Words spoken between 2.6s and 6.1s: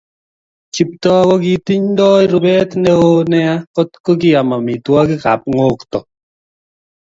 neo nea kot ko kiam amitwokik ab ngokto